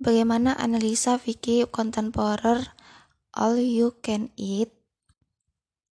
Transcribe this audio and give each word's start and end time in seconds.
Bagaimana 0.00 0.56
analisa 0.56 1.20
fikih 1.20 1.68
contemporary 1.68 2.64
all 3.36 3.60
you 3.60 3.92
can 4.00 4.32
eat? 4.32 4.72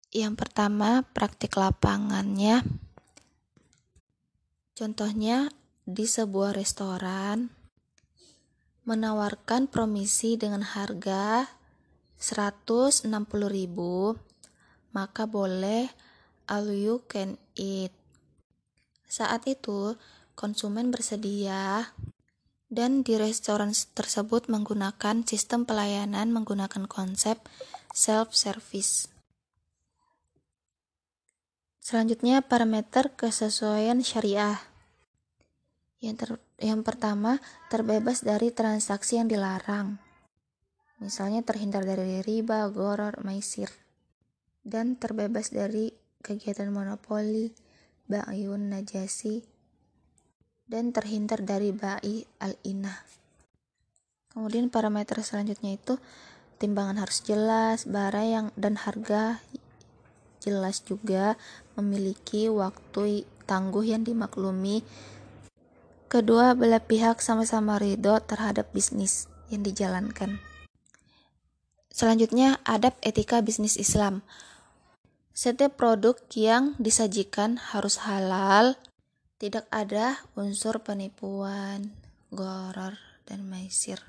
Yang 0.08 0.40
pertama, 0.40 1.04
praktik 1.12 1.60
lapangannya. 1.60 2.64
Contohnya, 4.72 5.52
di 5.84 6.08
sebuah 6.08 6.56
restoran 6.56 7.52
menawarkan 8.88 9.68
promisi 9.68 10.40
dengan 10.40 10.64
harga 10.64 11.44
160.000, 12.16 13.12
maka 14.96 15.28
boleh 15.28 15.84
all 16.48 16.72
you 16.72 17.04
can 17.04 17.36
eat. 17.60 17.92
Saat 19.04 19.44
itu, 19.52 20.00
konsumen 20.32 20.88
bersedia 20.88 21.92
dan 22.68 23.00
di 23.00 23.16
restoran 23.16 23.72
tersebut 23.72 24.52
menggunakan 24.52 25.24
sistem 25.24 25.64
pelayanan 25.64 26.28
menggunakan 26.28 26.84
konsep 26.84 27.40
self-service. 27.96 29.08
Selanjutnya, 31.80 32.44
parameter 32.44 33.16
kesesuaian 33.16 34.04
syariah. 34.04 34.60
Yang, 36.04 36.16
ter, 36.20 36.30
yang 36.60 36.84
pertama, 36.84 37.40
terbebas 37.72 38.20
dari 38.20 38.52
transaksi 38.52 39.16
yang 39.16 39.24
dilarang. 39.24 39.96
Misalnya 41.00 41.40
terhindar 41.40 41.88
dari 41.88 42.20
riba, 42.20 42.68
goror, 42.68 43.24
maisir. 43.24 43.72
Dan 44.60 45.00
terbebas 45.00 45.48
dari 45.48 45.88
kegiatan 46.20 46.68
monopoli, 46.68 47.56
ba'yun, 48.04 48.68
najasi, 48.68 49.57
dan 50.68 50.92
terhindar 50.92 51.40
dari 51.40 51.72
ba'i 51.72 52.28
al-inah. 52.38 53.00
Kemudian 54.28 54.68
parameter 54.68 55.18
selanjutnya 55.24 55.74
itu 55.74 55.96
timbangan 56.60 57.00
harus 57.02 57.24
jelas, 57.24 57.88
barang 57.88 58.28
yang 58.28 58.46
dan 58.54 58.76
harga 58.76 59.40
jelas 60.38 60.84
juga 60.84 61.34
memiliki 61.74 62.46
waktu 62.52 63.24
tangguh 63.48 63.82
yang 63.82 64.04
dimaklumi. 64.04 64.84
Kedua 66.08 66.52
belah 66.52 66.80
pihak 66.80 67.20
sama-sama 67.20 67.80
ridho 67.80 68.20
terhadap 68.24 68.70
bisnis 68.72 69.28
yang 69.48 69.64
dijalankan. 69.64 70.40
Selanjutnya, 71.92 72.62
adab 72.62 72.94
etika 73.02 73.42
bisnis 73.42 73.74
Islam. 73.74 74.22
Setiap 75.34 75.74
produk 75.74 76.14
yang 76.38 76.78
disajikan 76.78 77.58
harus 77.58 78.06
halal, 78.06 78.78
tidak 79.38 79.70
ada 79.70 80.18
unsur 80.34 80.82
penipuan, 80.82 81.94
goror, 82.34 82.98
dan 83.22 83.46
maisir. 83.46 84.02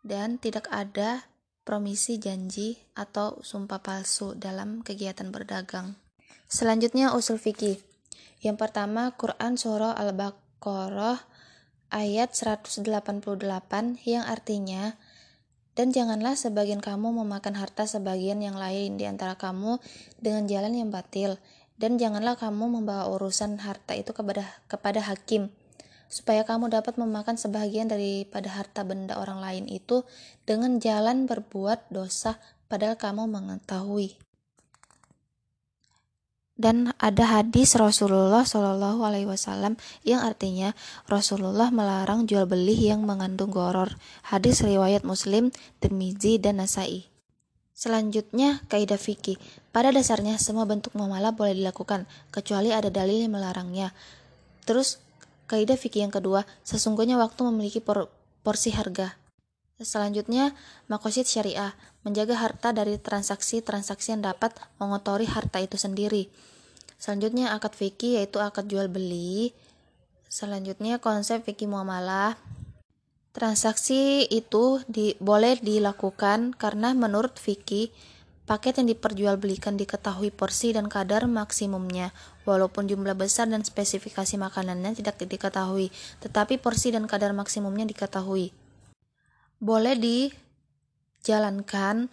Dan 0.00 0.40
tidak 0.40 0.66
ada 0.72 1.28
promisi 1.62 2.16
janji 2.16 2.80
atau 2.96 3.38
sumpah 3.44 3.84
palsu 3.84 4.34
dalam 4.34 4.80
kegiatan 4.80 5.28
berdagang. 5.28 5.94
Selanjutnya 6.48 7.12
usul 7.12 7.36
fikih. 7.36 7.78
Yang 8.42 8.56
pertama 8.58 9.14
Quran 9.14 9.54
Surah 9.54 9.94
Al-Baqarah 9.94 11.22
ayat 11.92 12.34
188 12.34 12.82
yang 14.08 14.24
artinya 14.26 14.96
dan 15.72 15.88
janganlah 15.88 16.36
sebagian 16.36 16.84
kamu 16.84 17.16
memakan 17.24 17.56
harta 17.56 17.88
sebagian 17.88 18.44
yang 18.44 18.56
lain 18.56 19.00
di 19.00 19.08
antara 19.08 19.40
kamu 19.40 19.80
dengan 20.20 20.44
jalan 20.44 20.72
yang 20.76 20.88
batil 20.92 21.40
dan 21.82 21.98
janganlah 21.98 22.38
kamu 22.38 22.78
membawa 22.78 23.10
urusan 23.10 23.58
harta 23.58 23.98
itu 23.98 24.14
kepada 24.14 24.46
kepada 24.70 25.02
hakim 25.02 25.50
supaya 26.06 26.46
kamu 26.46 26.70
dapat 26.70 26.94
memakan 26.94 27.34
sebagian 27.34 27.90
daripada 27.90 28.52
harta 28.54 28.86
benda 28.86 29.18
orang 29.18 29.42
lain 29.42 29.64
itu 29.66 30.06
dengan 30.46 30.78
jalan 30.78 31.26
berbuat 31.26 31.90
dosa 31.90 32.38
padahal 32.70 32.94
kamu 32.94 33.26
mengetahui. 33.26 34.14
Dan 36.52 36.94
ada 37.02 37.40
hadis 37.40 37.74
Rasulullah 37.74 38.46
Shallallahu 38.46 39.02
Alaihi 39.02 39.26
Wasallam 39.26 39.74
yang 40.06 40.22
artinya 40.22 40.76
Rasulullah 41.10 41.74
melarang 41.74 42.28
jual 42.28 42.46
beli 42.46 42.92
yang 42.92 43.02
mengandung 43.02 43.50
goror. 43.50 43.96
Hadis 44.22 44.62
riwayat 44.62 45.02
Muslim, 45.02 45.50
Tirmizi 45.82 46.38
dan 46.38 46.62
Nasai. 46.62 47.11
Selanjutnya, 47.82 48.62
kaidah 48.70 48.94
fikih. 48.94 49.42
Pada 49.74 49.90
dasarnya, 49.90 50.38
semua 50.38 50.62
bentuk 50.70 50.94
muamalah 50.94 51.34
boleh 51.34 51.58
dilakukan, 51.58 52.06
kecuali 52.30 52.70
ada 52.70 52.94
dalil 52.94 53.26
yang 53.26 53.34
melarangnya. 53.34 53.90
Terus, 54.62 55.02
kaidah 55.50 55.74
fikih 55.74 56.06
yang 56.06 56.14
kedua, 56.14 56.46
sesungguhnya 56.62 57.18
waktu 57.18 57.42
memiliki 57.42 57.82
por 57.82 58.06
porsi 58.46 58.70
harga. 58.70 59.18
Selanjutnya, 59.82 60.54
makosid 60.86 61.26
syariah, 61.26 61.74
menjaga 62.06 62.38
harta 62.38 62.70
dari 62.70 63.02
transaksi-transaksi 63.02 64.14
yang 64.14 64.30
dapat 64.30 64.54
mengotori 64.78 65.26
harta 65.26 65.58
itu 65.58 65.74
sendiri. 65.74 66.30
Selanjutnya, 67.02 67.50
akad 67.50 67.74
fikih 67.74 68.22
yaitu 68.22 68.38
akad 68.38 68.70
jual 68.70 68.86
beli. 68.86 69.58
Selanjutnya, 70.30 71.02
konsep 71.02 71.42
fikih 71.42 71.66
muamalah, 71.66 72.38
Transaksi 73.32 74.28
itu 74.28 74.84
di, 74.84 75.16
boleh 75.16 75.56
dilakukan 75.56 76.52
karena 76.52 76.92
menurut 76.92 77.40
Vicky, 77.40 77.88
paket 78.44 78.76
yang 78.76 78.92
diperjualbelikan 78.92 79.80
diketahui 79.80 80.28
porsi 80.28 80.76
dan 80.76 80.92
kadar 80.92 81.24
maksimumnya, 81.24 82.12
walaupun 82.44 82.92
jumlah 82.92 83.16
besar 83.16 83.48
dan 83.48 83.64
spesifikasi 83.64 84.36
makanannya 84.36 84.92
tidak 85.00 85.16
diketahui, 85.16 85.88
tetapi 86.20 86.60
porsi 86.60 86.92
dan 86.92 87.08
kadar 87.08 87.32
maksimumnya 87.32 87.88
diketahui. 87.88 88.52
Boleh 89.56 89.96
dijalankan 89.96 92.12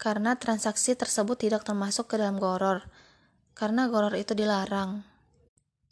karena 0.00 0.40
transaksi 0.40 0.96
tersebut 0.96 1.36
tidak 1.36 1.68
termasuk 1.68 2.08
ke 2.08 2.16
dalam 2.16 2.40
goror, 2.40 2.80
karena 3.52 3.92
goror 3.92 4.16
itu 4.16 4.32
dilarang. 4.32 5.04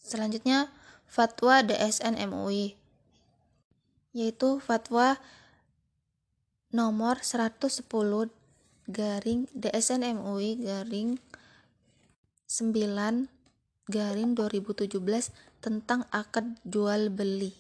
Selanjutnya, 0.01 0.73
fatwa 1.05 1.61
DSN 1.61 2.17
MUI 2.33 2.81
yaitu 4.15 4.63
fatwa 4.63 5.19
nomor 6.71 7.21
110 7.21 7.85
garing 8.89 9.51
DSN 9.53 10.17
MUI 10.17 10.63
garing 10.63 11.19
9 12.47 13.29
garing 13.91 14.31
2017 14.33 14.97
tentang 15.61 16.09
akad 16.09 16.57
jual 16.65 17.13
beli. 17.13 17.53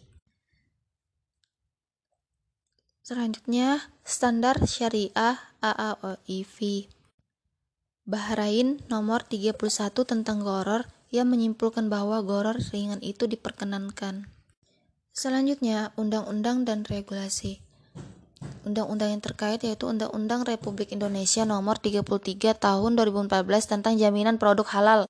Selanjutnya, 3.05 3.93
standar 4.01 4.65
syariah 4.65 5.37
AAOIV. 5.61 6.89
Bahrain 8.09 8.81
nomor 8.89 9.21
31 9.29 9.61
tentang 10.09 10.41
goror 10.41 10.89
yang 11.13 11.29
menyimpulkan 11.29 11.93
bahwa 11.93 12.25
goror 12.25 12.57
ringan 12.73 13.05
itu 13.05 13.29
diperkenankan. 13.29 14.29
Selanjutnya, 15.15 15.95
undang-undang 15.95 16.67
dan 16.67 16.83
regulasi. 16.83 17.63
Undang-undang 18.67 19.15
yang 19.15 19.23
terkait 19.23 19.63
yaitu 19.63 19.87
Undang-Undang 19.87 20.43
Republik 20.43 20.91
Indonesia 20.91 21.47
Nomor 21.47 21.79
33 21.79 22.03
Tahun 22.59 22.91
2014 22.99 23.31
tentang 23.63 23.95
jaminan 23.95 24.43
produk 24.43 24.67
halal. 24.75 25.01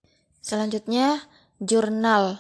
Selanjutnya, 0.44 1.25
jurnal. 1.56 2.37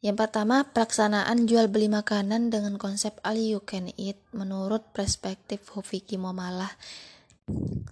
Yang 0.00 0.16
pertama, 0.24 0.64
pelaksanaan 0.72 1.44
jual 1.44 1.68
beli 1.68 1.92
makanan 1.92 2.48
dengan 2.48 2.80
konsep 2.80 3.20
all 3.20 3.36
you 3.36 3.60
can 3.60 3.92
eat 4.00 4.16
menurut 4.32 4.80
perspektif 4.96 5.60
Hufiki 5.76 6.16
Muamalah. 6.16 6.72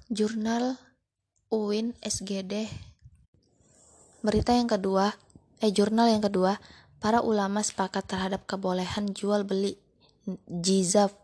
Jurnal 0.08 0.80
UIN 1.52 1.92
SGD. 2.00 2.72
Berita 4.24 4.56
yang 4.56 4.72
kedua, 4.72 5.12
eh 5.60 5.68
jurnal 5.68 6.08
yang 6.08 6.24
kedua, 6.24 6.56
Para 6.98 7.22
ulama 7.22 7.62
sepakat 7.62 8.10
terhadap 8.10 8.46
kebolehan 8.50 9.14
jual 9.14 9.46
beli 9.46 9.78
jizaf 10.50 11.14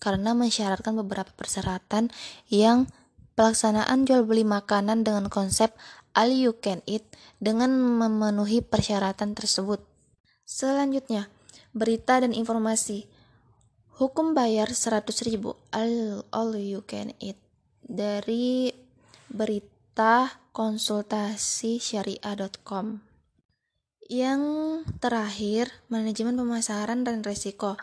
karena 0.00 0.34
mensyaratkan 0.34 0.96
beberapa 0.96 1.30
persyaratan 1.36 2.10
yang 2.50 2.90
pelaksanaan 3.38 4.04
jual 4.04 4.26
beli 4.26 4.42
makanan 4.42 5.06
dengan 5.06 5.30
konsep 5.32 5.72
all 6.16 6.32
you 6.32 6.56
can 6.58 6.82
eat 6.88 7.06
dengan 7.38 7.70
memenuhi 7.72 8.64
persyaratan 8.64 9.36
tersebut. 9.36 9.80
Selanjutnya, 10.44 11.30
berita 11.70 12.18
dan 12.18 12.34
informasi. 12.34 13.06
Hukum 14.00 14.32
bayar 14.32 14.72
100 14.72 15.04
ribu 15.28 15.60
all, 15.70 16.24
all 16.32 16.56
you 16.56 16.80
can 16.88 17.12
eat 17.20 17.36
dari 17.84 18.72
berita 19.28 20.40
konsultasi 20.56 21.76
syariah.com. 21.76 23.09
Yang 24.10 24.42
terakhir, 24.98 25.70
manajemen 25.86 26.34
pemasaran 26.34 27.06
dan 27.06 27.22
risiko. 27.22 27.78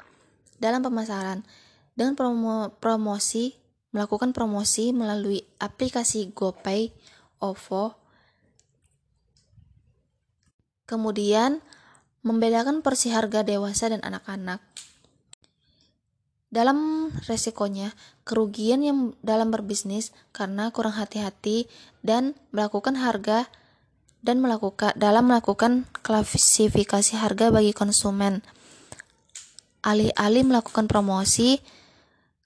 Dalam 0.60 0.84
pemasaran, 0.84 1.48
dengan 1.96 2.20
promo 2.20 2.76
promosi, 2.84 3.56
melakukan 3.96 4.36
promosi 4.36 4.92
melalui 4.92 5.48
aplikasi 5.56 6.36
GoPay, 6.36 6.92
OVO, 7.40 7.96
kemudian 10.84 11.64
membedakan 12.28 12.84
porsi 12.84 13.08
harga 13.08 13.48
dewasa 13.48 13.88
dan 13.88 14.04
anak-anak. 14.04 14.60
Dalam 16.52 17.08
resikonya, 17.24 17.96
kerugian 18.28 18.84
yang 18.84 19.16
dalam 19.24 19.48
berbisnis 19.48 20.12
karena 20.36 20.76
kurang 20.76 21.00
hati-hati 21.00 21.72
dan 22.04 22.36
melakukan 22.52 23.00
harga 23.00 23.48
dan 24.28 24.44
melakukan 24.44 24.92
dalam 25.00 25.32
melakukan 25.32 25.88
klasifikasi 26.04 27.16
harga 27.16 27.48
bagi 27.48 27.72
konsumen. 27.72 28.44
Alih-alih 29.88 30.44
melakukan 30.44 30.92
promosi, 30.92 31.64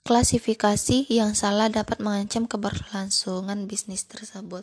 klasifikasi 0.06 1.10
yang 1.10 1.33
salah 1.33 1.74
dapat 1.74 1.98
mengancam 1.98 2.45
keberlangsungan 2.45 3.66
bisnis 3.66 4.06
tersebut. 4.06 4.62